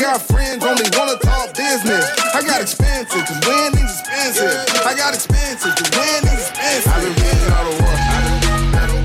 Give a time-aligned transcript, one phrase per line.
[0.00, 2.10] got friends, only wanna talk business.
[2.34, 4.86] I got expensive, cause winning's expensive.
[4.86, 6.92] I got expensive, cause winning's expensive.
[6.92, 7.92] I've been winning all the war.
[7.92, 8.30] I've.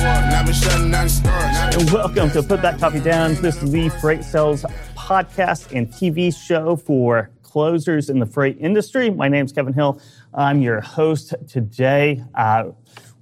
[0.06, 1.76] And I've been shutting down stars.
[1.76, 3.34] And welcome to Put That Coffee Down.
[3.36, 4.64] This is the Freight Sales
[4.96, 9.10] podcast and TV show for closers in the freight industry.
[9.10, 10.00] My name is Kevin Hill.
[10.34, 12.24] I'm your host today.
[12.36, 12.66] Uh,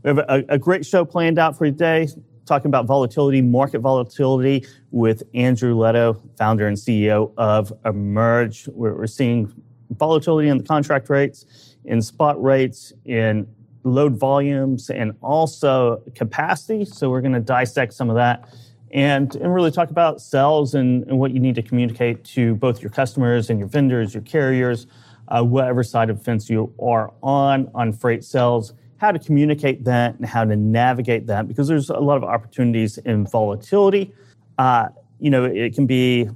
[0.04, 2.10] we have a, a, great show planned out for today,
[2.46, 8.68] talking about volatility, market volatility with Andrew Leto, founder and CEO of Emerge.
[8.68, 9.54] We're, we're seeing
[9.91, 11.45] volatility in the contract rates,
[11.85, 13.48] in spot rates, in
[13.84, 16.85] load volumes, and also capacity.
[16.85, 18.48] So we're going to dissect some of that
[18.91, 22.82] and, and really talk about sales and, and what you need to communicate to both
[22.82, 24.88] your customers and your vendors, your carriers,
[25.30, 29.84] uh, whatever side of the fence you are on on freight sales how to communicate
[29.84, 34.13] that and how to navigate that because there's a lot of opportunities in volatility.
[34.57, 34.88] Uh,
[35.20, 36.29] you know, it can be,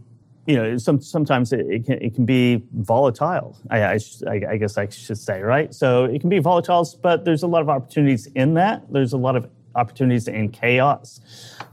[0.48, 4.78] you know, some, sometimes it, it, can, it can be volatile, I, I, I, guess
[4.78, 5.74] I should say, right?
[5.74, 8.84] So it can be volatile, but there's a lot of opportunities in that.
[8.92, 11.22] There's a lot of opportunities in chaos.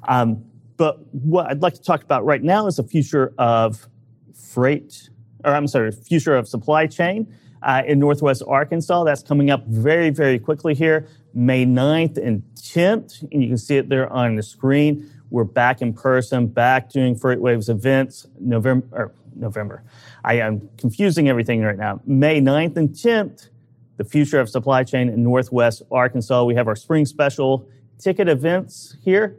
[0.07, 0.45] Um,
[0.77, 3.89] but what I'd like to talk about right now is the future of
[4.33, 5.11] freight,
[5.45, 7.35] or I'm sorry, future of supply chain
[7.65, 9.05] uh, in Northwest Arkansas.
[9.05, 13.23] That's coming up very, very quickly here, May 9th and 10th.
[13.33, 15.11] And you can see it there on the screen.
[15.31, 19.83] We're back in person, back doing FreightWaves events November, November.
[20.23, 22.01] I am confusing everything right now.
[22.07, 23.49] May 9th and 10th,
[23.97, 26.45] the future of supply chain in Northwest Arkansas.
[26.45, 27.67] We have our spring special
[27.99, 29.39] ticket events here,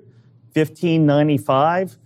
[0.53, 1.97] 1595.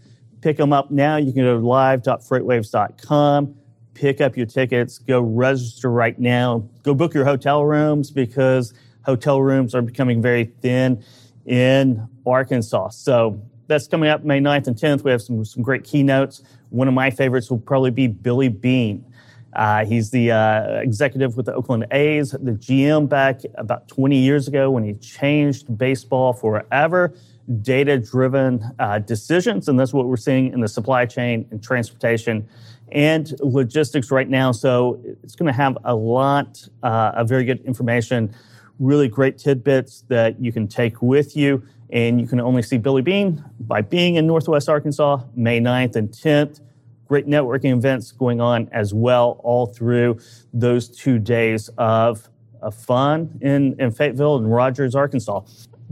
[0.42, 1.18] Pick them up now.
[1.18, 3.59] You can go to live.freightwaves.com
[4.00, 9.42] pick up your tickets, go register right now, go book your hotel rooms because hotel
[9.42, 11.04] rooms are becoming very thin
[11.46, 12.90] in Arkansas.
[12.90, 15.04] So that's coming up May 9th and 10th.
[15.04, 16.42] We have some, some great keynotes.
[16.70, 19.04] One of my favorites will probably be Billy Beane.
[19.52, 24.48] Uh, he's the uh, executive with the Oakland A's, the GM back about 20 years
[24.48, 27.14] ago when he changed baseball forever.
[27.62, 32.48] Data driven uh, decisions, and that's what we're seeing in the supply chain and transportation
[32.92, 34.52] and logistics right now.
[34.52, 38.34] So it's going to have a lot uh, of very good information,
[38.80, 41.64] really great tidbits that you can take with you.
[41.92, 46.10] And you can only see Billy Beane by being in Northwest Arkansas, May 9th and
[46.10, 46.62] 10th.
[47.08, 50.20] Great networking events going on as well, all through
[50.54, 52.30] those two days of,
[52.62, 55.42] of fun in, in Fayetteville and Rogers, Arkansas.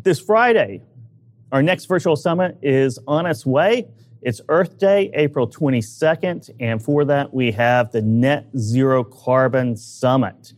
[0.03, 0.83] This Friday,
[1.51, 3.87] our next virtual summit is on its way.
[4.21, 10.53] It's Earth Day, April 22nd, and for that we have the Net Zero Carbon Summit.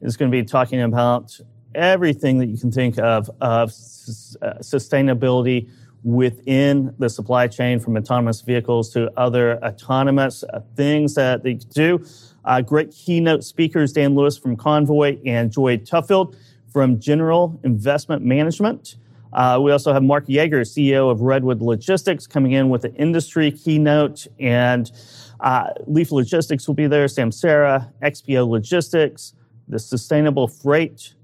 [0.00, 1.38] It's going to be talking about
[1.74, 5.68] everything that you can think of of uh, sustainability
[6.02, 12.04] within the supply chain from autonomous vehicles to other autonomous uh, things that they do.
[12.44, 16.34] Uh, great keynote speakers, Dan Lewis from Convoy and Joy Tuffield
[16.72, 18.96] from General Investment Management.
[19.32, 23.50] Uh, we also have Mark Yeager, CEO of Redwood Logistics, coming in with an industry
[23.50, 24.26] keynote.
[24.38, 24.90] And
[25.40, 29.34] uh, Leaf Logistics will be there, Samsara, XPO Logistics,
[29.68, 31.14] the Sustainable Freight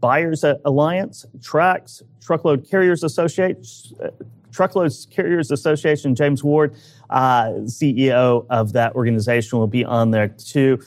[0.00, 3.62] Buyers Alliance, TRAX, Truckload Carriers Association,
[4.02, 4.08] uh,
[4.52, 6.74] Truckload Carriers Association, James Ward,
[7.10, 10.80] uh, CEO of that organization, will be on there too,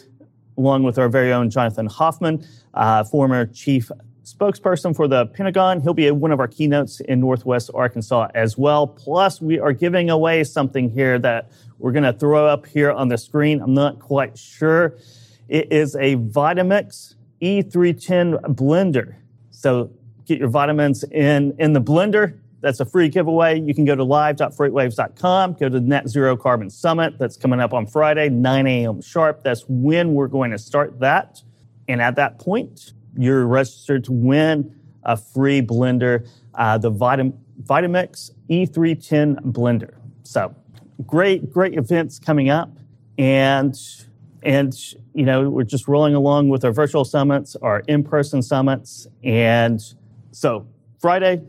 [0.57, 3.91] along with our very own Jonathan Hoffman, uh, former chief
[4.23, 5.81] spokesperson for the Pentagon.
[5.81, 8.87] He'll be one of our keynotes in Northwest Arkansas as well.
[8.87, 13.09] Plus, we are giving away something here that we're going to throw up here on
[13.09, 13.61] the screen.
[13.61, 14.95] I'm not quite sure.
[15.49, 19.15] It is a Vitamix E310 blender.
[19.51, 19.91] So
[20.25, 22.39] get your vitamins in, in the blender.
[22.61, 23.59] That's a free giveaway.
[23.59, 27.19] You can go to live.freightwaves.com, go to the Net Zero Carbon Summit.
[27.19, 29.01] That's coming up on Friday, 9 a.m.
[29.01, 29.43] sharp.
[29.43, 31.41] That's when we're going to start that.
[31.89, 38.31] And at that point, you're registered to win a free blender, uh, the Vitam- Vitamix
[38.49, 39.95] E310 blender.
[40.23, 40.55] So
[41.05, 42.71] great, great events coming up.
[43.17, 43.77] And,
[44.41, 44.73] and,
[45.13, 49.07] you know, we're just rolling along with our virtual summits, our in-person summits.
[49.23, 49.81] And
[50.31, 50.67] so
[50.99, 51.41] Friday,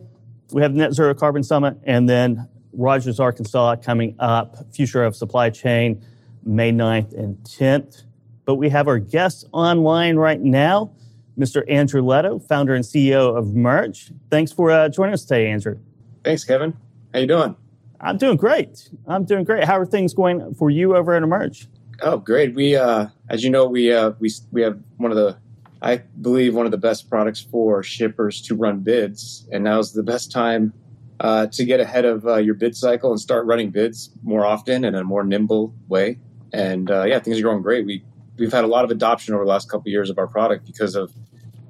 [0.52, 5.50] we have Net Zero Carbon Summit and then Rogers, Arkansas coming up, Future of Supply
[5.50, 6.05] Chain,
[6.44, 8.02] May 9th and 10th.
[8.44, 10.93] But we have our guests online right now.
[11.38, 11.62] Mr.
[11.69, 14.12] Andrew Leto, founder and CEO of Emerge.
[14.31, 15.78] Thanks for uh, joining us today, Andrew.
[16.22, 16.76] Thanks, Kevin.
[17.12, 17.56] How you doing?
[18.00, 18.88] I'm doing great.
[19.06, 19.64] I'm doing great.
[19.64, 21.66] How are things going for you over at Emerge?
[22.02, 22.54] Oh, great.
[22.54, 25.36] We, uh, as you know, we uh, we we have one of the,
[25.81, 30.02] I believe, one of the best products for shippers to run bids, and now's the
[30.02, 30.72] best time
[31.20, 34.84] uh, to get ahead of uh, your bid cycle and start running bids more often
[34.84, 36.19] in a more nimble way.
[36.52, 37.87] And uh, yeah, things are going great.
[37.87, 38.04] We
[38.38, 40.66] we've had a lot of adoption over the last couple of years of our product
[40.66, 41.12] because of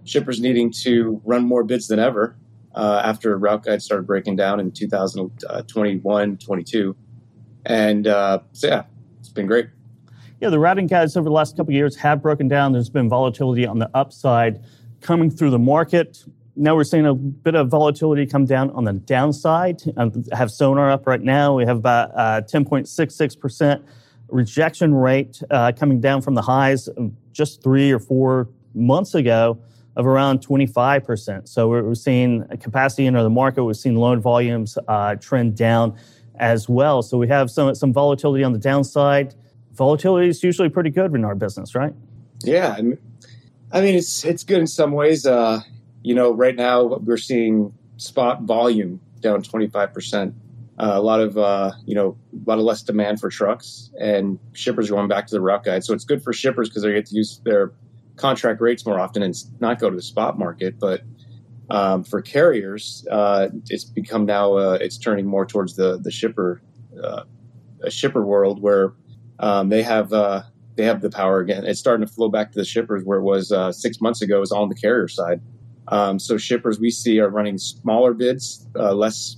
[0.05, 2.37] shippers needing to run more bids than ever
[2.75, 6.97] uh, after route guides started breaking down in 2021, 22.
[7.67, 8.83] And uh, so yeah,
[9.21, 9.69] it's been great.
[10.41, 12.73] Yeah, the routing guides over the last couple years have broken down.
[12.73, 14.63] There's been volatility on the upside
[15.01, 16.25] coming through the market.
[16.57, 19.83] Now we're seeing a bit of volatility come down on the downside.
[19.97, 21.55] I have Sonar up right now.
[21.55, 23.83] We have about uh, 10.66%
[24.29, 26.89] rejection rate uh, coming down from the highs
[27.33, 29.59] just three or four months ago
[29.97, 31.49] of around 25%.
[31.49, 33.65] So we're, seeing capacity enter the market.
[33.65, 35.97] We've seen load volumes uh, trend down
[36.37, 37.03] as well.
[37.03, 39.35] So we have some, some volatility on the downside.
[39.73, 41.95] Volatility is usually pretty good in our business, right?
[42.43, 42.75] Yeah.
[42.75, 45.27] I mean, it's, it's good in some ways.
[45.27, 45.61] Uh,
[46.03, 50.35] you know, right now we're seeing spot volume down 25%.
[50.77, 54.41] Uh, a lot of uh, you know a lot of less demand for trucks and
[54.55, 55.85] shippers going back to the route guide.
[55.85, 57.73] So it's good for shippers because they get to use their
[58.17, 60.79] contract rates more often and not go to the spot market.
[60.79, 61.03] But
[61.71, 66.63] um, for carriers, uh, it's become now uh, it's turning more towards the the shipper
[67.03, 67.25] uh,
[67.83, 68.93] a shipper world where
[69.39, 70.43] um, they have uh,
[70.77, 71.65] they have the power again.
[71.65, 74.39] It's starting to flow back to the shippers where it was six months ago.
[74.39, 75.41] It was all on the carrier side.
[75.89, 79.37] Um, so shippers we see are running smaller bids, less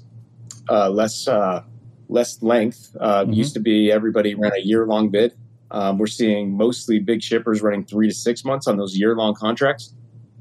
[0.69, 1.62] uh, less uh,
[2.08, 2.96] less length.
[3.00, 3.32] Uh, mm-hmm.
[3.32, 5.34] Used to be everybody ran a year long bid.
[5.71, 9.35] Um, we're seeing mostly big shippers running three to six months on those year long
[9.35, 9.95] contracts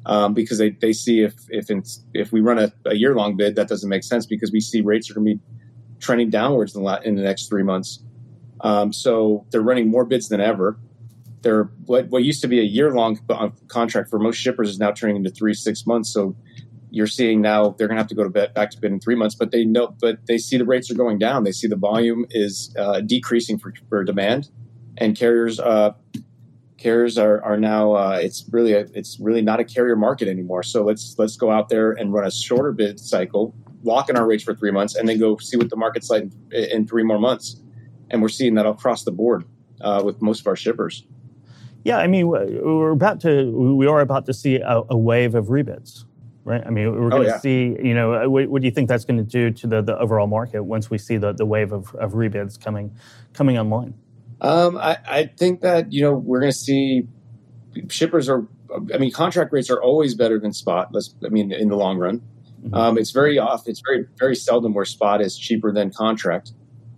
[0.05, 1.69] um, because they, they see if if
[2.13, 4.81] if we run a, a year long bid that doesn't make sense because we see
[4.81, 5.41] rates are going to be
[5.99, 8.03] trending downwards in the, in the next three months.
[8.61, 10.77] Um, so they're running more bids than ever.
[11.41, 14.79] They're what, what used to be a year long uh, contract for most shippers is
[14.79, 16.13] now turning into three six months.
[16.13, 16.35] So
[16.91, 18.99] you're seeing now they're going to have to go to bed, back to bid in
[18.99, 21.43] three months, but they know, but they see the rates are going down.
[21.43, 24.49] They see the volume is uh, decreasing for, for demand,
[24.97, 25.93] and carriers uh,
[26.77, 30.63] carriers are, are now uh, it's really a, it's really not a carrier market anymore.
[30.63, 34.25] So let's let's go out there and run a shorter bid cycle, lock in our
[34.27, 37.03] rates for three months, and then go see what the market's like in, in three
[37.03, 37.61] more months.
[38.11, 39.45] And we're seeing that across the board
[39.81, 41.03] uh, with most of our shippers.
[41.83, 45.47] Yeah, I mean, we're about to we are about to see a, a wave of
[45.47, 46.05] rebids
[46.45, 46.61] right?
[46.63, 47.39] I mean, we're going to oh, yeah.
[47.39, 49.81] see, you know, uh, what, what, do you think that's going to do to the,
[49.81, 52.95] the overall market once we see the, the wave of, of rebids coming
[53.33, 53.95] coming online?
[54.41, 57.07] Um, I, I think that, you know, we're going to see
[57.89, 58.47] shippers are,
[58.93, 60.89] I mean, contract rates are always better than spot.
[60.91, 62.21] Let's, I mean, in the long run.
[62.63, 62.73] Mm-hmm.
[62.73, 63.67] Um, it's very off.
[63.67, 66.51] It's very, very seldom where spot is cheaper than contract.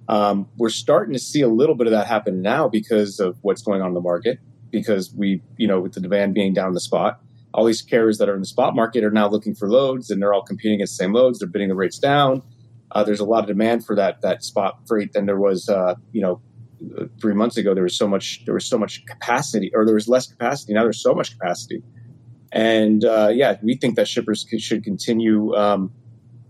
[0.08, 3.62] Um, we're starting to see a little bit of that happen now because of what's
[3.62, 4.40] going on in the market,
[4.72, 7.22] because we, you know, with the demand being down in the spot
[7.58, 10.22] all these carriers that are in the spot market are now looking for loads and
[10.22, 11.40] they're all competing against the same loads.
[11.40, 12.44] They're bidding the rates down.
[12.92, 15.96] Uh, there's a lot of demand for that that spot freight than there was, uh,
[16.12, 16.40] you know,
[17.20, 17.74] three months ago.
[17.74, 20.74] There was so much there was so much capacity, or there was less capacity.
[20.74, 21.84] Now there's so much capacity,
[22.52, 25.92] and uh, yeah, we think that shippers should continue um,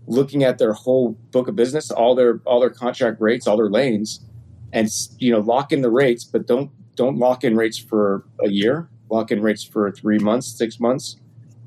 [0.06, 3.70] looking at their whole book of business, all their all their contract rates, all their
[3.70, 4.20] lanes,
[4.72, 4.88] and
[5.18, 8.88] you know lock in the rates, but don't don't lock in rates for a year
[9.10, 11.16] lock-in rates for three months, six months.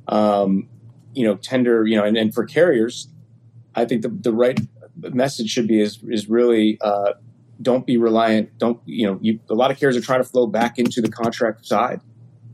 [0.07, 0.67] Um,
[1.13, 3.07] you know, tender, you know, and, and for carriers,
[3.75, 4.59] I think the, the right
[4.95, 7.13] message should be is is really uh,
[7.61, 8.57] don't be reliant.
[8.57, 9.19] Don't you know?
[9.21, 12.01] You, a lot of carriers are trying to flow back into the contract side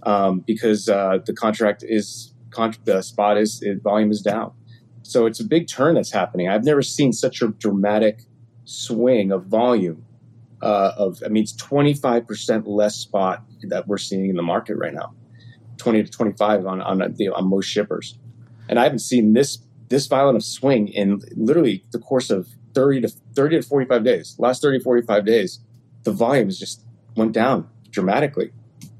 [0.03, 4.53] um, because uh, the contract is con- the spot is volume is down.
[5.03, 6.49] So it's a big turn that's happening.
[6.49, 8.23] I've never seen such a dramatic
[8.65, 10.05] swing of volume
[10.61, 14.93] uh, of I mean it's 25% less spot that we're seeing in the market right
[14.93, 15.13] now
[15.77, 18.17] 20 to 25 on on, the, on most shippers
[18.67, 19.59] and I haven't seen this
[19.89, 24.35] this violent of swing in literally the course of 30 to 30 to 45 days
[24.39, 25.59] last 30 45 days
[26.03, 26.83] the volumes just
[27.15, 28.51] went down dramatically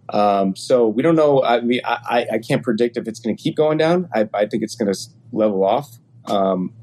[0.10, 3.42] um, so we don't know I mean I, I can't predict if it's going to
[3.42, 5.00] keep going down I, I think it's going to
[5.32, 6.74] level off um,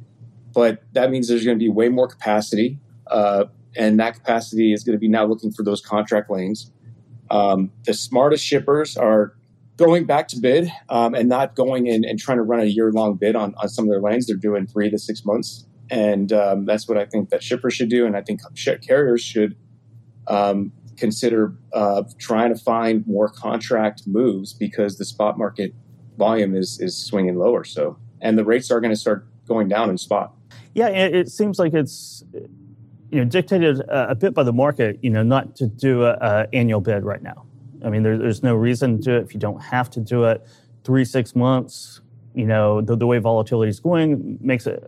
[0.52, 3.44] but that means there's going to be way more capacity uh,
[3.76, 6.70] and that capacity is going to be now looking for those contract lanes.
[7.30, 9.34] Um, the smartest shippers are
[9.76, 12.92] going back to bid um, and not going in and trying to run a year
[12.92, 14.26] long bid on, on some of their lanes.
[14.26, 15.66] They're doing three to six months.
[15.90, 18.06] And um, that's what I think that shippers should do.
[18.06, 18.40] And I think
[18.86, 19.56] carriers should
[20.28, 25.74] um, consider uh, trying to find more contract moves because the spot market
[26.16, 27.64] volume is, is swinging lower.
[27.64, 30.34] So, and the rates are going to start going down in spot.
[30.74, 32.24] Yeah, it seems like it's
[33.14, 36.48] you know, dictated a, a, bit by the market, you know, not to do an
[36.52, 37.46] annual bid right now.
[37.84, 40.24] I mean, there, there's no reason to do it if you don't have to do
[40.24, 40.44] it.
[40.82, 42.00] Three, six months,
[42.34, 44.82] you know, the, the way volatility is going makes it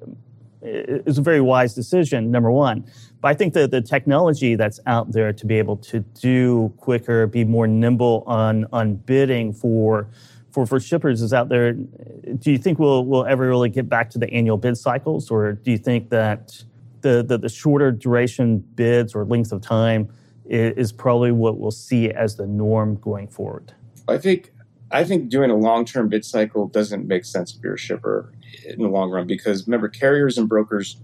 [0.66, 2.85] is a very wise decision, number one.
[3.20, 7.26] But I think that the technology that's out there to be able to do quicker,
[7.26, 10.08] be more nimble on, on bidding for,
[10.50, 11.73] for, for shippers is out there.
[11.73, 15.30] Do you think we'll, we'll ever really get back to the annual bid cycles?
[15.30, 16.62] Or do you think that
[17.00, 20.08] the, the, the shorter duration bids or length of time
[20.44, 23.73] is, is probably what we'll see as the norm going forward?
[24.08, 24.52] I think
[24.90, 28.32] I think doing a long term bid cycle doesn't make sense if you're a shipper
[28.65, 31.00] in the long run because remember carriers and brokers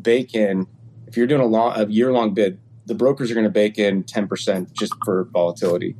[0.00, 0.66] bake in
[1.06, 3.78] if you're doing a long a year long bid the brokers are going to bake
[3.78, 5.96] in 10% just for volatility.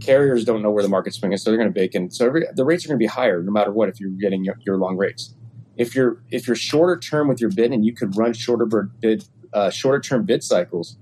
[0.00, 2.44] Carriers don't know where the market's swinging so they're going to bake in so every,
[2.54, 4.76] the rates are going to be higher no matter what if you're getting your, your,
[4.76, 5.34] long rates.
[5.76, 9.24] If you're if you're shorter term with your bid and you could run shorter bid
[9.52, 10.98] uh, shorter term bid cycles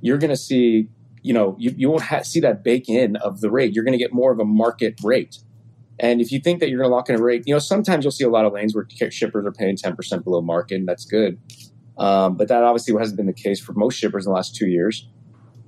[0.00, 0.88] you're going to see
[1.22, 3.74] you know you, you won't ha- see that bake in of the rate.
[3.74, 5.38] You're going to get more of a market rate
[5.98, 8.04] and if you think that you're going to lock in a rate, you know, sometimes
[8.04, 11.04] you'll see a lot of lanes where shippers are paying 10% below market, and that's
[11.04, 11.38] good.
[11.98, 14.68] Um, but that obviously hasn't been the case for most shippers in the last two
[14.68, 15.08] years.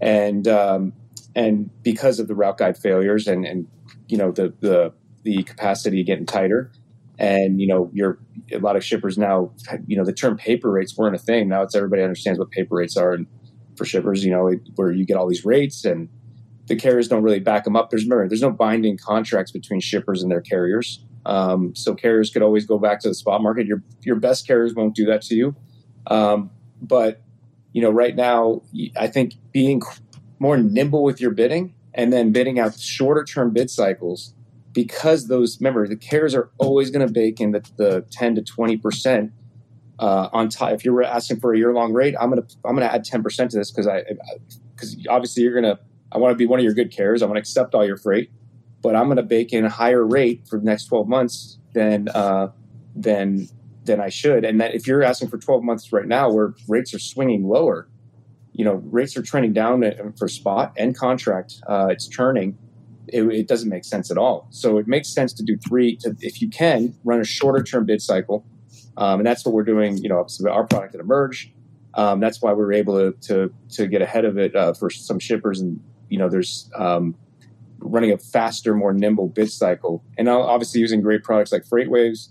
[0.00, 0.92] And um,
[1.34, 3.66] and because of the route guide failures and, and
[4.08, 4.92] you know the, the
[5.22, 6.70] the capacity getting tighter,
[7.18, 8.18] and you know you're
[8.52, 9.50] a lot of shippers now,
[9.86, 11.48] you know, the term paper rates weren't a thing.
[11.48, 13.26] Now it's everybody understands what paper rates are, and
[13.76, 16.08] for shippers, you know, where you get all these rates and
[16.68, 17.90] the carriers don't really back them up.
[17.90, 21.04] There's remember, there's no binding contracts between shippers and their carriers.
[21.26, 23.66] Um, so carriers could always go back to the spot market.
[23.66, 25.56] Your your best carriers won't do that to you.
[26.06, 27.22] Um, but
[27.72, 28.62] you know, right now,
[28.96, 29.82] I think being
[30.38, 34.34] more nimble with your bidding and then bidding out shorter term bid cycles
[34.72, 38.42] because those remember the carriers are always going to bake in the, the 10 to
[38.42, 39.32] 20 percent
[39.98, 40.72] uh, on top.
[40.72, 43.50] If you're asking for a year long rate, I'm gonna I'm gonna add 10 percent
[43.52, 44.04] to this because I
[44.74, 45.78] because obviously you're gonna
[46.12, 47.22] I want to be one of your good carriers.
[47.22, 48.30] I want to accept all your freight,
[48.82, 52.08] but I'm going to bake in a higher rate for the next 12 months than
[52.08, 52.48] uh,
[52.94, 53.48] than
[53.84, 54.44] than I should.
[54.44, 57.88] And that if you're asking for 12 months right now, where rates are swinging lower,
[58.52, 59.84] you know, rates are trending down
[60.18, 61.54] for spot and contract.
[61.66, 62.56] Uh, it's turning.
[63.08, 64.48] It, it, doesn't make sense at all.
[64.50, 65.96] So it makes sense to do three.
[65.98, 68.44] To if you can run a shorter term bid cycle,
[68.98, 69.96] um, and that's what we're doing.
[69.98, 71.52] You know, our product at Emerge.
[71.94, 74.90] Um, that's why we were able to, to to get ahead of it uh, for
[74.90, 77.14] some shippers and you know, there's um,
[77.78, 82.28] running a faster, more nimble bid cycle, and obviously using great products like FreightWaves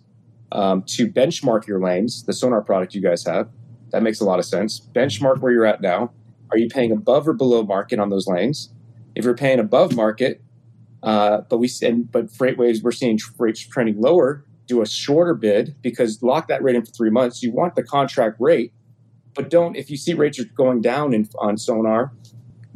[0.51, 2.23] um, to benchmark your lanes.
[2.23, 3.49] The Sonar product you guys have
[3.91, 4.79] that makes a lot of sense.
[4.79, 6.11] Benchmark where you're at now.
[6.51, 8.69] Are you paying above or below market on those lanes?
[9.15, 10.41] If you're paying above market,
[11.03, 14.43] uh, but we and, but FreightWaves we're seeing rates trending lower.
[14.67, 17.41] Do a shorter bid because lock that rate in for three months.
[17.41, 18.73] You want the contract rate,
[19.33, 22.11] but don't if you see rates are going down in, on Sonar,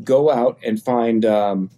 [0.04, 1.26] go out and find.
[1.26, 1.70] Um,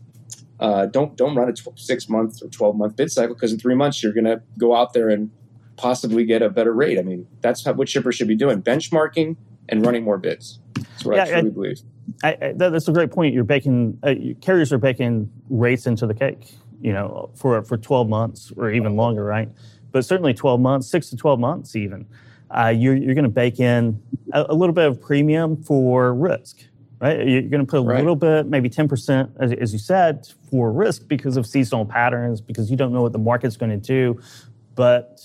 [0.59, 3.59] uh, don't don't run a tw- six month or twelve month bid cycle because in
[3.59, 5.29] three months you're going to go out there and
[5.75, 6.97] possibly get a better rate.
[6.97, 9.35] I mean, that's what shippers should be doing: benchmarking
[9.69, 10.59] and running more bids.
[10.75, 11.81] That's what yeah, I truly I, believe.
[12.23, 13.33] I, I, that's a great point.
[13.33, 16.53] You're baking uh, carriers are baking rates into the cake.
[16.81, 19.49] You know, for for 12 months or even longer, right?
[19.91, 22.05] But certainly 12 months, six to 12 months, even.
[22.51, 23.99] Uh, you're, you're going to bake in
[24.31, 26.63] a, a, little bit of premium for risk
[27.03, 27.27] right?
[27.27, 27.97] You're going to put a right.
[27.97, 32.71] little bit, maybe 10%, as, as you said, for risk because of seasonal patterns, because
[32.71, 34.21] you don't know what the market's going to do.
[34.73, 35.19] But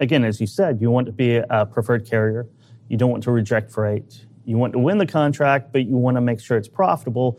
[0.00, 2.46] again, as you said, you want to be a preferred carrier.
[2.88, 4.24] You don't want to reject freight.
[4.46, 7.38] You want to win the contract, but you want to make sure it's profitable.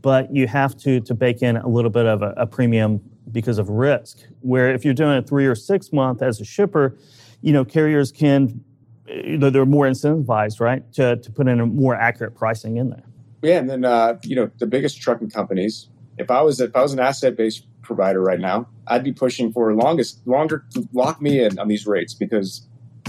[0.00, 3.58] But you have to, to bake in a little bit of a, a premium because
[3.58, 4.20] of risk.
[4.40, 6.96] Where if you're doing a three or six month as a shipper,
[7.42, 8.64] you know, carriers can,
[9.06, 12.78] eh, you know, they're more incentivized, right, to, to put in a more accurate pricing
[12.78, 13.04] in there.
[13.42, 15.88] Yeah, and then uh, you know the biggest trucking companies.
[16.18, 19.52] If I was if I was an asset based provider right now, I'd be pushing
[19.52, 22.66] for longest longer to lock me in on these rates because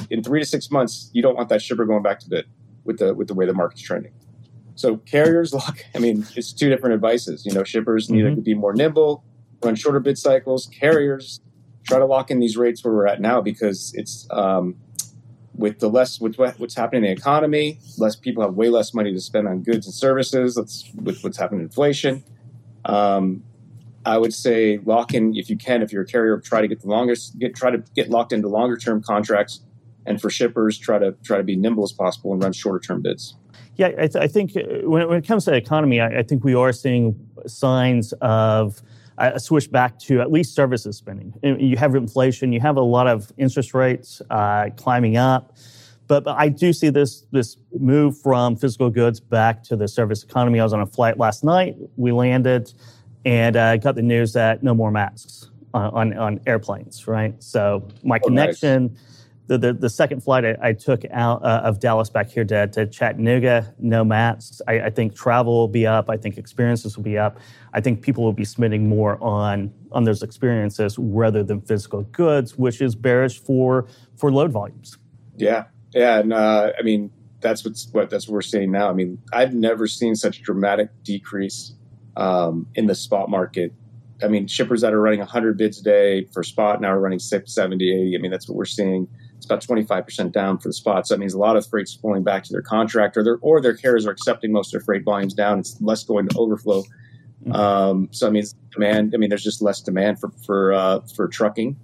[0.10, 2.46] in three to six months you don't want that shipper going back to bid
[2.86, 4.14] with the with the way the market's trending.
[4.76, 5.80] So carriers lock.
[5.96, 7.46] I mean, it's two different advices.
[7.46, 8.28] You know, shippers mm-hmm.
[8.28, 9.24] need to be more nimble,
[9.64, 10.68] run shorter bid cycles.
[10.68, 11.42] Carriers
[11.84, 14.76] try to lock in these rates where we're at now because it's um,
[15.60, 19.14] with the less with what's happening in the economy, less people have way less money
[19.14, 20.56] to spend on goods and services.
[20.56, 22.24] That's with what's happening in inflation.
[22.86, 23.44] Um,
[24.06, 25.82] I would say lock in if you can.
[25.82, 28.48] If you're a carrier, try to get the longest, get try to get locked into
[28.48, 29.60] longer term contracts,
[30.06, 33.02] and for shippers, try to try to be nimble as possible and run shorter term
[33.02, 33.36] bids.
[33.76, 36.20] Yeah, I, th- I think uh, when it, when it, comes to the economy, I,
[36.20, 38.82] I think we are seeing signs of
[39.20, 41.34] a switch back to at least services spending.
[41.44, 45.56] You have inflation, you have a lot of interest rates uh, climbing up.
[46.08, 50.24] But, but, I do see this this move from physical goods back to the service
[50.24, 50.60] economy.
[50.60, 51.76] I was on a flight last night.
[51.98, 52.74] We landed
[53.26, 57.36] and uh, got the news that no more masks on, on, on airplanes, right?
[57.44, 59.19] So my oh, connection nice.
[59.50, 62.68] The, the, the second flight I, I took out uh, of Dallas back here to,
[62.68, 64.62] to Chattanooga, no masks.
[64.68, 66.08] I, I, think travel will be up.
[66.08, 67.40] I think experiences will be up.
[67.74, 72.60] I think people will be spending more on on those experiences rather than physical goods,
[72.60, 75.00] which is bearish for for load volumes.
[75.36, 75.66] Yeah,
[75.96, 77.10] yeah, and uh, I mean
[77.42, 78.88] that's what's what that's what we're seeing now.
[78.88, 81.74] I mean, I've never seen such dramatic decrease
[82.18, 83.74] um, in the spot market.
[84.22, 87.20] I mean, shippers that are running 100 bids a day for spot now are running
[87.20, 88.18] 6, 70, 80.
[88.18, 89.08] I mean, that's what we're seeing.
[89.40, 91.08] It's about 25% down for the spot.
[91.08, 93.62] So that means a lot of freight's flowing back to their contractor, or their, or
[93.62, 95.60] their carriers are accepting most of their freight volumes down.
[95.60, 96.84] It's less going to overflow.
[97.46, 97.54] Mm-hmm.
[97.54, 99.14] Um, so I mean, demand.
[99.16, 101.78] I mean, there's just less demand for for uh, for trucking.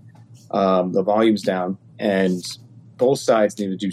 [0.51, 2.43] Um, the volume's down, and
[2.97, 3.89] both sides need to do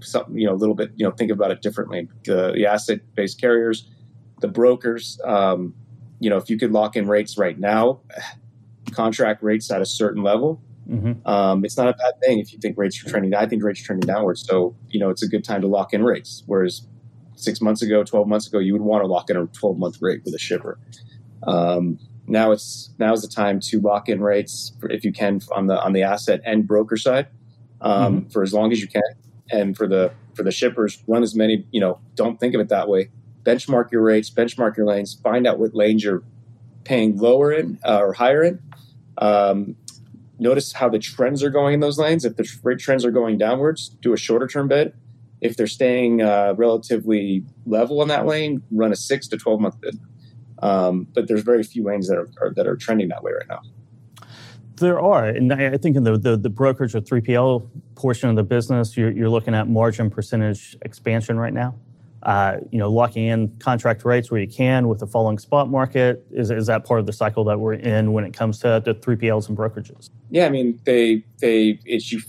[0.00, 0.36] something.
[0.36, 0.90] You know, a little bit.
[0.96, 2.08] You know, think about it differently.
[2.24, 3.88] The, the asset-based carriers,
[4.40, 5.20] the brokers.
[5.22, 5.74] Um,
[6.18, 8.00] you know, if you could lock in rates right now,
[8.92, 11.26] contract rates at a certain level, mm-hmm.
[11.26, 13.34] um, it's not a bad thing if you think rates are trending.
[13.34, 15.92] I think rates are trending downwards, so you know it's a good time to lock
[15.92, 16.42] in rates.
[16.46, 16.86] Whereas
[17.36, 20.00] six months ago, twelve months ago, you would want to lock in a twelve month
[20.00, 20.78] rate with a shipper.
[21.46, 25.40] Um, now it's now is the time to lock in rates for, if you can
[25.52, 27.28] on the on the asset and broker side
[27.80, 28.28] um, mm-hmm.
[28.30, 29.02] for as long as you can,
[29.50, 31.66] and for the for the shippers, run as many.
[31.70, 33.10] You know, don't think of it that way
[33.44, 36.22] benchmark your rates, benchmark your lanes, find out what lanes you're
[36.84, 38.60] paying lower in uh, or higher in.
[39.18, 39.76] Um,
[40.38, 42.24] notice how the trends are going in those lanes.
[42.24, 44.92] If the trends are going downwards, do a shorter term bid.
[45.40, 49.80] If they're staying uh, relatively level in that lane, run a six to 12 month
[49.80, 49.98] bid.
[50.60, 53.48] Um, but there's very few lanes that are, are, that are trending that way right
[53.48, 53.60] now.
[54.76, 58.42] There are, and I think in the, the, the brokerage or 3PL portion of the
[58.42, 61.76] business, you're, you're looking at margin percentage expansion right now
[62.24, 66.26] uh, you know, locking in contract rates where you can with the falling spot market?
[66.30, 68.94] Is, is that part of the cycle that we're in when it comes to the
[68.94, 70.10] 3PLs and brokerages?
[70.30, 72.20] Yeah, I mean, they they it's you,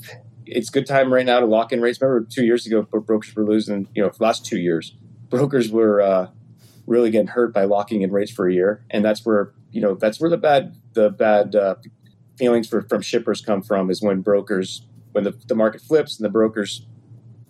[0.45, 2.01] it's good time right now to lock in rates.
[2.01, 3.87] Remember, two years ago, brokers were losing.
[3.95, 4.95] You know, for the last two years,
[5.29, 6.27] brokers were uh,
[6.87, 9.95] really getting hurt by locking in rates for a year, and that's where you know
[9.95, 11.75] that's where the bad the bad uh,
[12.37, 16.25] feelings for, from shippers come from is when brokers when the, the market flips and
[16.25, 16.85] the brokers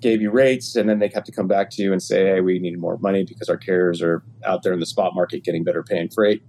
[0.02, 2.42] gave you rates, and then they have to come back to you and say, "Hey,
[2.42, 5.64] we need more money because our carriers are out there in the spot market getting
[5.64, 6.44] better paying freight."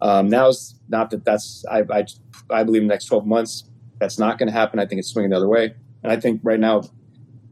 [0.00, 2.04] Um, now is not that that's I, I,
[2.50, 3.64] I believe in the next twelve months
[3.98, 4.78] that's not going to happen.
[4.78, 6.82] I think it's swinging the other way, and I think right now,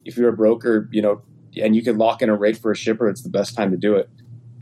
[0.04, 1.22] if you're a broker, you know,
[1.60, 3.76] and you can lock in a rate for a shipper, it's the best time to
[3.76, 4.10] do it.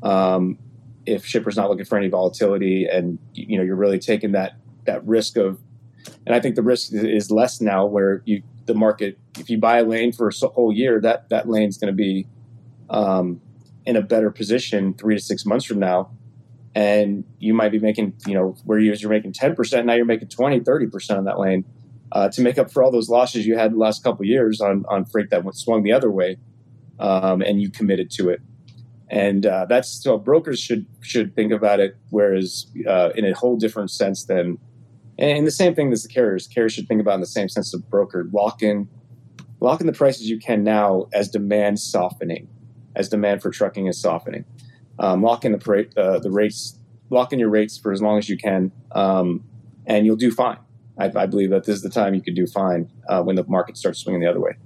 [0.03, 0.59] Um,
[1.07, 5.05] if shipper's not looking for any volatility, and you know you're really taking that that
[5.07, 5.59] risk of,
[6.25, 9.19] and I think the risk is less now where you the market.
[9.37, 12.29] If you buy a lane for a whole year, that that lane's going to be
[12.89, 13.41] um,
[13.85, 16.11] in a better position three to six months from now.
[16.75, 20.61] And you might be making, you know, where you're making 10%, now you're making 20,
[20.61, 21.65] 30% on that lane
[22.13, 24.85] uh, to make up for all those losses you had the last couple years on,
[24.89, 26.37] on freight that went, swung the other way
[27.01, 28.41] um, and you committed to it.
[29.11, 33.57] And uh, that's so brokers should should think about it, whereas uh, in a whole
[33.57, 34.59] different sense than
[35.19, 36.47] and the same thing as the carriers.
[36.47, 38.33] Carriers should think about in the same sense of brokered.
[38.33, 38.89] Lock in,
[39.61, 42.49] lock in the prices you can now as demand softening,
[42.95, 44.45] as demand for trucking is softening.
[45.01, 46.79] Um, lock in the uh, the rates,
[47.11, 49.45] lock in your rates for as long as you can, um,
[49.87, 50.59] and you'll do fine.
[50.99, 53.45] I, I, believe that this is the time you could do fine uh, when the
[53.47, 54.57] market starts swinging the other way.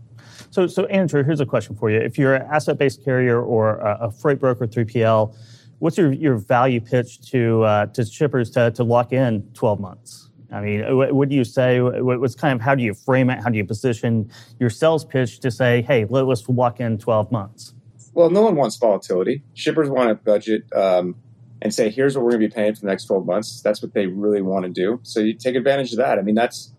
[0.50, 4.06] So, so Andrew, here's a question for you: If you're an asset-based carrier or a,
[4.06, 5.34] a freight broker, 3PL,
[5.78, 10.30] what's your, your value pitch to uh, to shippers to, to lock in 12 months?
[10.52, 11.80] I mean, what do you say?
[11.80, 13.42] What's kind of how do you frame it?
[13.42, 17.32] How do you position your sales pitch to say, "Hey, let, us walk in 12
[17.32, 17.74] months"?
[18.12, 19.42] Well, no one wants volatility.
[19.54, 21.16] Shippers want a budget um,
[21.62, 23.80] and say, "Here's what we're going to be paying for the next 12 months." That's
[23.80, 25.00] what they really want to do.
[25.02, 26.18] So you take advantage of that.
[26.18, 26.74] I mean, that's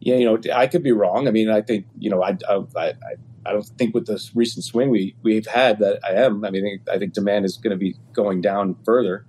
[0.00, 1.28] yeah, you know, I could be wrong.
[1.28, 2.94] I mean, I think you know, I I, I,
[3.44, 6.42] I don't think with this recent swing we we've had that I am.
[6.42, 9.26] I mean, I think demand is going to be going down further,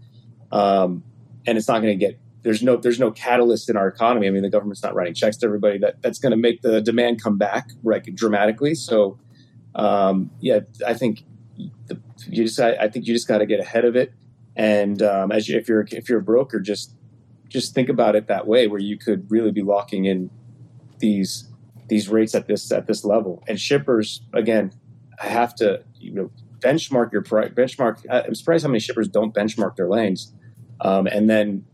[0.49, 1.03] um,
[1.45, 4.27] and it's not going to get there's no there's no catalyst in our economy.
[4.27, 6.81] I mean, the government's not writing checks to everybody that that's going to make the
[6.81, 8.73] demand come back right dramatically.
[8.75, 9.19] So,
[9.75, 11.23] um, yeah, I think
[11.87, 14.13] the, you just I, I, think you just got to get ahead of it.
[14.55, 16.95] And um, as you, if you're if you're a broker, just
[17.47, 20.29] just think about it that way, where you could really be locking in
[20.99, 21.47] these
[21.87, 23.43] these rates at this at this level.
[23.47, 24.71] And shippers, again,
[25.21, 27.51] I have to you know benchmark your price.
[27.51, 28.03] Benchmark.
[28.09, 30.33] I'm surprised how many shippers don't benchmark their lanes.
[30.83, 31.65] Um, and then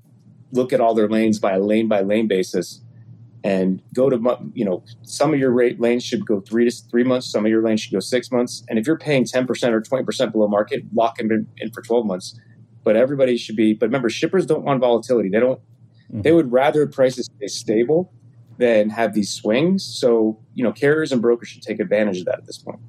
[0.52, 2.82] look at all their lanes by a lane by lane basis
[3.44, 4.18] and go to
[4.54, 7.52] you know some of your rate lanes should go three to three months some of
[7.52, 10.84] your lanes should go six months and if you're paying 10% or 20% below market
[10.94, 12.40] lock them in, in for 12 months
[12.84, 16.22] but everybody should be but remember shippers don't want volatility they don't mm-hmm.
[16.22, 18.12] they would rather prices stay stable
[18.58, 19.84] than have these swings.
[19.84, 22.80] So, you know, carriers and brokers should take advantage of that at this point.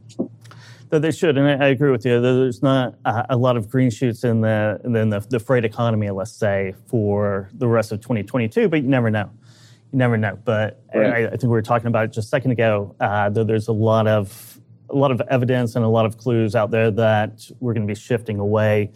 [0.90, 2.20] That they should, and I, I agree with you.
[2.20, 6.08] There's not a, a, lot of green shoots in the in the, the freight economy,
[6.10, 8.68] let's say, for the rest of 2022.
[8.68, 9.30] But you never know.
[9.92, 10.38] You never know.
[10.44, 11.24] But right.
[11.24, 12.94] I, I, think we were talking about it just a second ago.
[13.00, 14.58] Uh, there's a lot of
[14.90, 17.92] a lot of evidence and a lot of clues out there that we're going to
[17.92, 18.90] be shifting away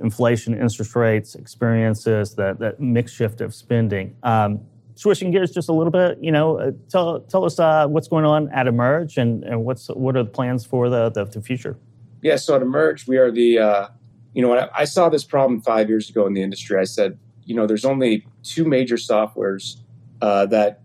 [0.00, 4.16] inflation, interest rates, experiences, that, that mix shift of spending.
[4.22, 4.60] Um,
[4.94, 8.24] switching gears just a little bit, you know, uh, tell, tell us uh, what's going
[8.24, 11.76] on at Emerge and, and what's what are the plans for the, the, the future?
[12.22, 13.88] Yeah, so at Emerge, we are the, uh,
[14.34, 17.54] you know, I, saw this problem five years ago in the industry, I said, you
[17.54, 19.78] know, there's only two major softwares
[20.20, 20.82] uh, that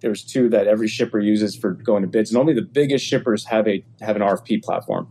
[0.00, 3.44] there's two that every shipper uses for going to bids, and only the biggest shippers
[3.44, 5.08] have a have an RFP platform.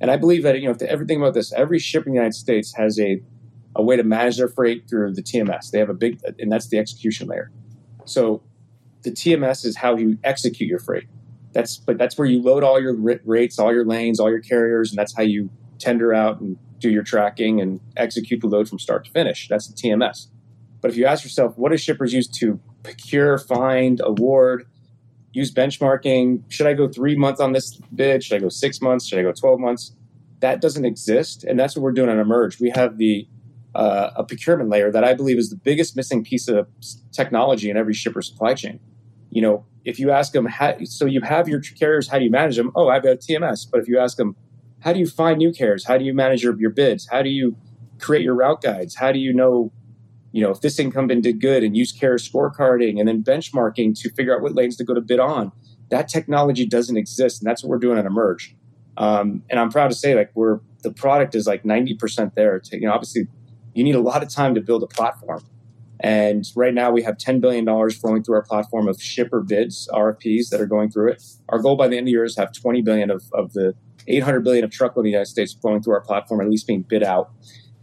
[0.00, 2.34] And I believe that you know, if everything about this, every ship in the United
[2.34, 3.22] States has a
[3.76, 5.70] a way to manage their freight through the TMS.
[5.70, 7.50] They have a big, and that's the execution layer.
[8.10, 8.42] So
[9.02, 11.06] the TMS is how you execute your freight.
[11.52, 14.90] That's but that's where you load all your rates, all your lanes, all your carriers,
[14.90, 18.78] and that's how you tender out and do your tracking and execute the load from
[18.78, 19.48] start to finish.
[19.48, 20.28] That's the TMS.
[20.80, 24.66] But if you ask yourself, what do shippers use to procure, find, award,
[25.32, 26.42] use benchmarking.
[26.48, 28.24] Should I go three months on this bid?
[28.24, 29.06] Should I go six months?
[29.06, 29.94] Should I go 12 months?
[30.40, 31.44] That doesn't exist.
[31.44, 32.60] And that's what we're doing on Emerge.
[32.60, 33.28] We have the
[33.74, 36.66] uh, a procurement layer that I believe is the biggest missing piece of
[37.12, 38.80] technology in every shipper supply chain.
[39.30, 42.30] You know, if you ask them, how, so you have your carriers, how do you
[42.30, 42.72] manage them?
[42.74, 43.66] Oh, I've got TMS.
[43.70, 44.36] But if you ask them,
[44.80, 45.86] how do you find new carriers?
[45.86, 47.08] How do you manage your, your bids?
[47.10, 47.56] How do you
[48.00, 48.96] create your route guides?
[48.96, 49.72] How do you know
[50.32, 54.10] you know, if this incumbent did good and use carrier scorecarding and then benchmarking to
[54.10, 55.50] figure out what lanes to go to bid on,
[55.90, 57.42] that technology doesn't exist.
[57.42, 58.54] And that's what we're doing at Emerge.
[58.96, 62.60] Um, and I'm proud to say, like, we're the product is like 90% there.
[62.60, 63.26] To, you know, obviously,
[63.74, 65.42] you need a lot of time to build a platform.
[66.02, 70.48] And right now, we have $10 billion flowing through our platform of shipper bids, RFPs
[70.48, 71.22] that are going through it.
[71.50, 73.74] Our goal by the end of the year is have 20 billion of, of the
[74.08, 76.82] 800 billion of truckload in the United States flowing through our platform, at least being
[76.82, 77.30] bid out.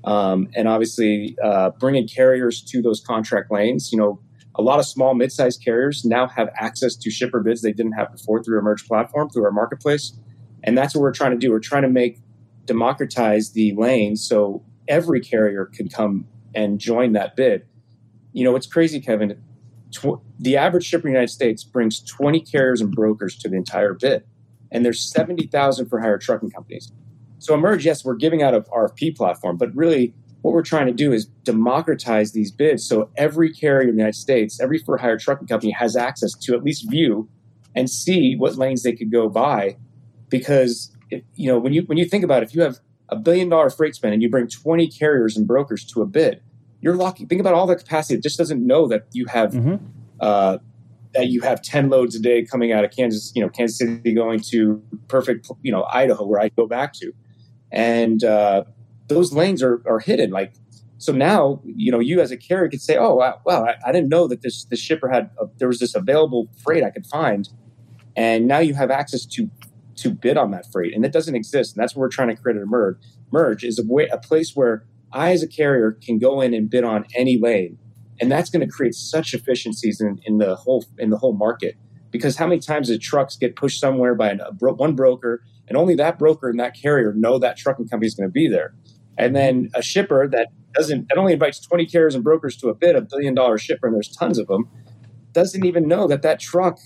[0.04, 3.92] Um, and obviously, uh, bringing carriers to those contract lanes.
[3.92, 4.20] You know,
[4.56, 8.12] a lot of small, mid-sized carriers now have access to shipper bids they didn't have
[8.12, 10.18] before through Emerge platform, through our marketplace,
[10.64, 11.52] and that's what we're trying to do.
[11.52, 12.20] We're trying to make
[12.66, 17.66] democratize the lane so every carrier can come and join that bid.
[18.34, 19.42] You know, it's crazy, Kevin.
[19.92, 23.56] Tw- the average shipper in the United States brings 20 carriers and brokers to the
[23.56, 24.24] entire bid,
[24.72, 26.92] and there's 70,000 for hire trucking companies.
[27.40, 30.94] So Emerge, yes, we're giving out an RFP platform, but really what we're trying to
[30.94, 35.18] do is democratize these bids so every carrier in the United States, every for hire
[35.18, 37.28] trucking company has access to at least view
[37.76, 39.78] and see what lanes they could go by
[40.30, 43.16] Because if, you know when you when you think about it, if you have a
[43.16, 46.42] billion dollar freight spend and you bring 20 carriers and brokers to a bid,
[46.82, 47.28] you're locking.
[47.28, 48.16] Think about all the capacity.
[48.16, 49.84] that just doesn't know that you have mm-hmm.
[50.20, 50.58] uh,
[51.14, 54.14] that you have 10 loads a day coming out of Kansas, you know, Kansas City
[54.14, 57.14] going to perfect, you know, Idaho where I go back to
[57.72, 58.64] and uh,
[59.08, 60.32] those lanes are, are hidden.
[60.32, 60.54] Like
[61.00, 63.92] so now, you know, you as a carrier could say, "Oh, wow, wow I, I
[63.92, 67.06] didn't know that this this shipper had a, there was this available freight I could
[67.06, 67.50] find,"
[68.16, 69.50] and now you have access to
[69.98, 71.76] to bid on that freight, and it doesn't exist.
[71.76, 72.98] And that's what we're trying to create a merge.
[73.32, 76.70] Emerge is a way a place where I, as a carrier, can go in and
[76.70, 77.78] bid on any lane,
[78.20, 81.76] and that's going to create such efficiencies in, in the whole in the whole market.
[82.10, 85.78] Because how many times the trucks get pushed somewhere by an, bro- one broker and
[85.78, 88.74] only that broker and that carrier know that trucking company is going to be there.
[89.18, 92.74] And then a shipper that doesn't that only invites 20 carriers and brokers to a
[92.74, 94.70] bid, a billion dollar shipper, and there's tons of them,
[95.34, 96.78] doesn't even know that that truck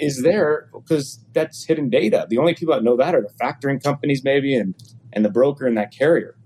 [0.00, 2.26] is there because that's hidden data.
[2.28, 4.74] The only people that know that are the factoring companies, maybe, and
[5.12, 6.36] and the broker and that carrier.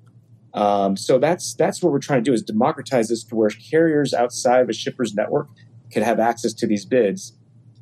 [0.55, 4.15] Um, so that's that's what we're trying to do is democratize this to where carriers
[4.15, 5.49] outside of a shipper's network
[5.93, 7.37] could have access to these bids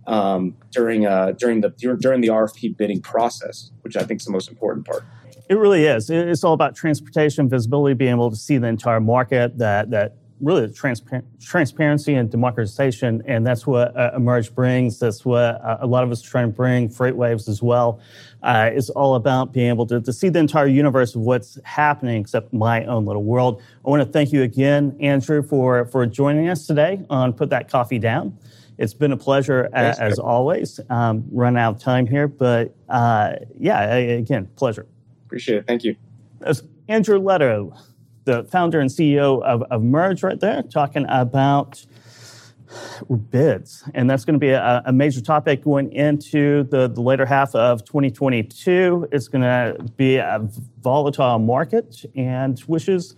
[0.06, 4.32] um, during uh, during the during the RFP bidding process, which I think is the
[4.32, 5.04] most important part.
[5.48, 6.08] It really is.
[6.08, 9.58] It's all about transportation visibility, being able to see the entire market.
[9.58, 14.98] That that really transpa- transparency and democratization, and that's what uh, Emerge brings.
[14.98, 16.88] That's what uh, a lot of us are trying to bring.
[16.88, 18.00] FreightWaves as well.
[18.42, 22.20] Uh, it's all about being able to, to see the entire universe of what's happening,
[22.20, 23.62] except my own little world.
[23.86, 27.70] I want to thank you again, Andrew, for for joining us today on Put That
[27.70, 28.36] Coffee Down.
[28.78, 30.80] It's been a pleasure Thanks, as, always.
[30.90, 34.86] Um, run out of time here, but uh, yeah, again, pleasure.
[35.26, 35.66] Appreciate it.
[35.68, 35.94] Thank you.
[36.40, 37.76] That's Andrew Leto,
[38.24, 41.84] the founder and CEO of, of Emerge, right there, talking about
[43.30, 43.84] bids.
[43.94, 47.54] And that's going to be a, a, major topic going into the, the later half
[47.54, 49.08] of 2022.
[49.12, 50.48] It's going to be a
[50.80, 53.14] volatile market, and which is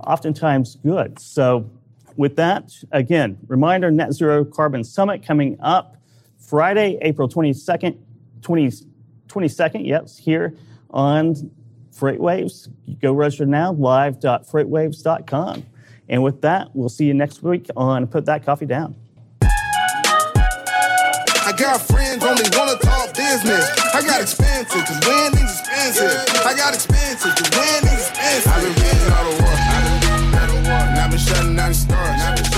[0.00, 1.18] oftentimes good.
[1.18, 1.70] So
[2.16, 5.96] with that, again, reminder Net Zero Carbon Summit coming up
[6.38, 7.98] Friday, April 22nd,
[8.42, 8.68] 20,
[9.28, 10.54] 22nd, yes, here
[10.90, 11.50] on
[11.98, 12.68] FreightWaves.
[13.00, 15.66] Go register now, live.freightwaves.com.
[16.08, 18.94] And with that, we'll see you next week on Put That Coffee Down.
[21.48, 23.70] I got friends only wanna talk business.
[23.94, 26.44] I got expensive, cause winning's expensive.
[26.44, 28.52] I got expensive, cause winning's expensive.
[28.52, 29.56] I've been winning all the war.
[29.56, 30.66] I've been,
[30.98, 32.57] I've been shutting down the stars.